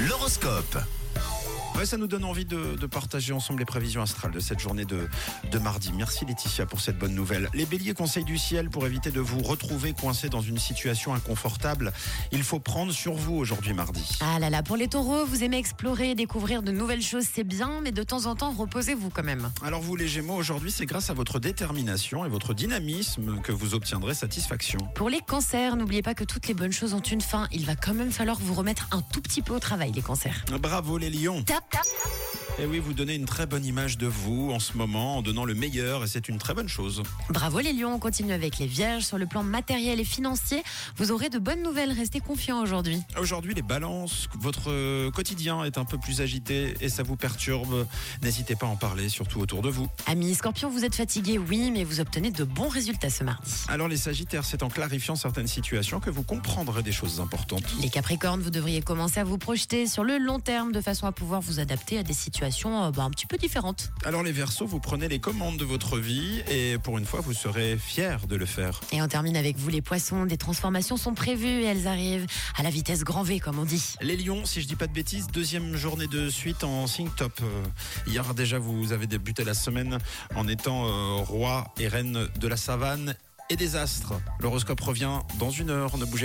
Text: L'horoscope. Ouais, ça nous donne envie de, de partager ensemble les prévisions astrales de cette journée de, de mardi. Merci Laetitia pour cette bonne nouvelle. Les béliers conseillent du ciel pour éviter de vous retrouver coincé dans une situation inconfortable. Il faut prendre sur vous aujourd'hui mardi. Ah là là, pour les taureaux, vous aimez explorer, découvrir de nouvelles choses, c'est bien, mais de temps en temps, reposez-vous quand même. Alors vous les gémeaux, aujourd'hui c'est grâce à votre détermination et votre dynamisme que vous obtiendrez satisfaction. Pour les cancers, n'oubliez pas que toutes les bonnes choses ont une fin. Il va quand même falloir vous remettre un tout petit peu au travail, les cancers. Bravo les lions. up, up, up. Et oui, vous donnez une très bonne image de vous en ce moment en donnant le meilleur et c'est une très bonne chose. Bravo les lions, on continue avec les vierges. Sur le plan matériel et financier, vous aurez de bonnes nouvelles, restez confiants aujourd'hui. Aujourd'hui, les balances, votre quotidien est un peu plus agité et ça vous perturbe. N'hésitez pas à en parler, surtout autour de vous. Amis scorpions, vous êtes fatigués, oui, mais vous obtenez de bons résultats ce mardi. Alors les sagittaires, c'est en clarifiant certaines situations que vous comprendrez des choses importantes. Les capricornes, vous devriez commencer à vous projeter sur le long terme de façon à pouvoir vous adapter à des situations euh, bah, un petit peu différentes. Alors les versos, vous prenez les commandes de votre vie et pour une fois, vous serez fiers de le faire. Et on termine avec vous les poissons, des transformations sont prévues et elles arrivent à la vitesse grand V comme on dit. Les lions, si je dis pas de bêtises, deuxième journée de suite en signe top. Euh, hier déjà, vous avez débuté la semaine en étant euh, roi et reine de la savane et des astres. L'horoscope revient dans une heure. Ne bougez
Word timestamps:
L'horoscope. 0.00 1.03
Ouais, 1.76 1.86
ça 1.86 1.96
nous 1.96 2.06
donne 2.06 2.24
envie 2.24 2.44
de, 2.44 2.76
de 2.76 2.86
partager 2.86 3.32
ensemble 3.32 3.58
les 3.58 3.64
prévisions 3.64 4.00
astrales 4.00 4.30
de 4.30 4.38
cette 4.38 4.60
journée 4.60 4.84
de, 4.84 5.08
de 5.50 5.58
mardi. 5.58 5.92
Merci 5.96 6.24
Laetitia 6.24 6.66
pour 6.66 6.80
cette 6.80 6.98
bonne 6.98 7.14
nouvelle. 7.14 7.50
Les 7.52 7.66
béliers 7.66 7.94
conseillent 7.94 8.24
du 8.24 8.38
ciel 8.38 8.70
pour 8.70 8.86
éviter 8.86 9.10
de 9.10 9.20
vous 9.20 9.42
retrouver 9.42 9.92
coincé 9.92 10.28
dans 10.28 10.40
une 10.40 10.58
situation 10.58 11.14
inconfortable. 11.14 11.92
Il 12.30 12.44
faut 12.44 12.60
prendre 12.60 12.92
sur 12.92 13.14
vous 13.14 13.34
aujourd'hui 13.34 13.74
mardi. 13.74 14.18
Ah 14.20 14.38
là 14.38 14.50
là, 14.50 14.62
pour 14.62 14.76
les 14.76 14.86
taureaux, 14.86 15.24
vous 15.26 15.42
aimez 15.42 15.58
explorer, 15.58 16.14
découvrir 16.14 16.62
de 16.62 16.70
nouvelles 16.70 17.02
choses, 17.02 17.24
c'est 17.32 17.44
bien, 17.44 17.80
mais 17.82 17.90
de 17.90 18.04
temps 18.04 18.26
en 18.26 18.36
temps, 18.36 18.52
reposez-vous 18.52 19.10
quand 19.10 19.24
même. 19.24 19.50
Alors 19.64 19.80
vous 19.82 19.96
les 19.96 20.06
gémeaux, 20.06 20.36
aujourd'hui 20.36 20.70
c'est 20.70 20.86
grâce 20.86 21.10
à 21.10 21.14
votre 21.14 21.40
détermination 21.40 22.24
et 22.24 22.28
votre 22.28 22.54
dynamisme 22.54 23.40
que 23.42 23.50
vous 23.50 23.74
obtiendrez 23.74 24.14
satisfaction. 24.14 24.78
Pour 24.94 25.10
les 25.10 25.20
cancers, 25.20 25.74
n'oubliez 25.74 26.02
pas 26.02 26.14
que 26.14 26.24
toutes 26.24 26.46
les 26.46 26.54
bonnes 26.54 26.72
choses 26.72 26.94
ont 26.94 27.00
une 27.00 27.20
fin. 27.20 27.48
Il 27.50 27.66
va 27.66 27.74
quand 27.74 27.94
même 27.94 28.12
falloir 28.12 28.38
vous 28.38 28.54
remettre 28.54 28.86
un 28.92 29.02
tout 29.02 29.20
petit 29.20 29.42
peu 29.42 29.54
au 29.54 29.58
travail, 29.58 29.90
les 29.90 30.02
cancers. 30.02 30.44
Bravo 30.60 30.98
les 30.98 31.10
lions. 31.10 31.42
up, 31.72 31.80
up, 31.80 31.86
up. 32.06 32.33
Et 32.60 32.66
oui, 32.66 32.78
vous 32.78 32.92
donnez 32.92 33.16
une 33.16 33.24
très 33.24 33.46
bonne 33.46 33.64
image 33.64 33.98
de 33.98 34.06
vous 34.06 34.52
en 34.52 34.60
ce 34.60 34.76
moment 34.76 35.16
en 35.16 35.22
donnant 35.22 35.44
le 35.44 35.54
meilleur 35.54 36.04
et 36.04 36.06
c'est 36.06 36.28
une 36.28 36.38
très 36.38 36.54
bonne 36.54 36.68
chose. 36.68 37.02
Bravo 37.28 37.58
les 37.58 37.72
lions, 37.72 37.92
on 37.92 37.98
continue 37.98 38.32
avec 38.32 38.58
les 38.60 38.68
vierges. 38.68 39.02
Sur 39.02 39.18
le 39.18 39.26
plan 39.26 39.42
matériel 39.42 39.98
et 39.98 40.04
financier, 40.04 40.62
vous 40.96 41.10
aurez 41.10 41.30
de 41.30 41.40
bonnes 41.40 41.64
nouvelles, 41.64 41.90
restez 41.90 42.20
confiants 42.20 42.62
aujourd'hui. 42.62 43.02
Aujourd'hui, 43.18 43.54
les 43.54 43.62
balances, 43.62 44.28
votre 44.38 45.10
quotidien 45.10 45.64
est 45.64 45.78
un 45.78 45.84
peu 45.84 45.98
plus 45.98 46.20
agité 46.20 46.74
et 46.80 46.88
ça 46.88 47.02
vous 47.02 47.16
perturbe. 47.16 47.88
N'hésitez 48.22 48.54
pas 48.54 48.66
à 48.66 48.68
en 48.68 48.76
parler, 48.76 49.08
surtout 49.08 49.40
autour 49.40 49.60
de 49.60 49.68
vous. 49.68 49.88
Amis 50.06 50.36
scorpions, 50.36 50.70
vous 50.70 50.84
êtes 50.84 50.94
fatigués, 50.94 51.38
oui, 51.38 51.72
mais 51.72 51.82
vous 51.82 51.98
obtenez 51.98 52.30
de 52.30 52.44
bons 52.44 52.68
résultats 52.68 53.10
ce 53.10 53.24
mardi. 53.24 53.50
Alors 53.66 53.88
les 53.88 53.96
sagittaires, 53.96 54.44
c'est 54.44 54.62
en 54.62 54.68
clarifiant 54.68 55.16
certaines 55.16 55.48
situations 55.48 55.98
que 55.98 56.10
vous 56.10 56.22
comprendrez 56.22 56.84
des 56.84 56.92
choses 56.92 57.20
importantes. 57.20 57.64
Les 57.82 57.90
capricornes, 57.90 58.40
vous 58.40 58.50
devriez 58.50 58.80
commencer 58.80 59.18
à 59.18 59.24
vous 59.24 59.38
projeter 59.38 59.88
sur 59.88 60.04
le 60.04 60.18
long 60.18 60.38
terme 60.38 60.70
de 60.70 60.80
façon 60.80 61.08
à 61.08 61.12
pouvoir 61.12 61.40
vous 61.40 61.58
adapter 61.58 61.98
à 61.98 62.04
des 62.04 62.12
situations 62.12 62.43
euh, 62.86 62.90
bah, 62.90 63.02
un 63.02 63.10
petit 63.10 63.26
peu 63.26 63.36
différentes. 63.36 63.90
Alors 64.04 64.22
les 64.22 64.32
versos, 64.32 64.66
vous 64.66 64.80
prenez 64.80 65.08
les 65.08 65.18
commandes 65.18 65.56
de 65.56 65.64
votre 65.64 65.98
vie 65.98 66.42
et 66.50 66.78
pour 66.78 66.98
une 66.98 67.06
fois, 67.06 67.20
vous 67.20 67.32
serez 67.32 67.76
fiers 67.76 68.16
de 68.28 68.36
le 68.36 68.46
faire. 68.46 68.80
Et 68.92 69.02
on 69.02 69.08
termine 69.08 69.36
avec 69.36 69.56
vous 69.56 69.68
les 69.68 69.82
poissons, 69.82 70.26
des 70.26 70.36
transformations 70.36 70.96
sont 70.96 71.14
prévues 71.14 71.62
et 71.62 71.64
elles 71.64 71.86
arrivent 71.86 72.26
à 72.56 72.62
la 72.62 72.70
vitesse 72.70 73.04
grand 73.04 73.22
V 73.22 73.40
comme 73.40 73.58
on 73.58 73.64
dit. 73.64 73.94
Les 74.00 74.16
lions, 74.16 74.44
si 74.44 74.60
je 74.60 74.66
dis 74.66 74.76
pas 74.76 74.86
de 74.86 74.92
bêtises, 74.92 75.26
deuxième 75.28 75.76
journée 75.76 76.06
de 76.06 76.28
suite 76.28 76.64
en 76.64 76.86
signe 76.86 77.10
top. 77.16 77.40
Euh, 77.42 77.62
hier 78.06 78.34
déjà, 78.34 78.58
vous 78.58 78.92
avez 78.92 79.06
débuté 79.06 79.44
la 79.44 79.54
semaine 79.54 79.98
en 80.34 80.48
étant 80.48 80.86
euh, 80.86 81.22
roi 81.22 81.72
et 81.78 81.88
reine 81.88 82.28
de 82.38 82.48
la 82.48 82.56
savane 82.56 83.14
et 83.50 83.56
des 83.56 83.76
astres. 83.76 84.14
L'horoscope 84.40 84.80
revient 84.80 85.18
dans 85.38 85.50
une 85.50 85.70
heure. 85.70 85.96
Ne 85.98 86.04
bougez 86.04 86.22